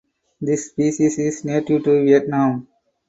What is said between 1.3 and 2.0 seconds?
native